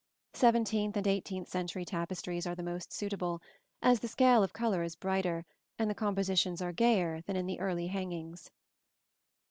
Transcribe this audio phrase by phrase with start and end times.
[0.33, 3.39] Seventeenth and eighteenth century tapestries are the most suitable,
[3.83, 5.45] as the scale of color is brighter
[5.77, 8.49] and the compositions are gayer than in the earlier hangings.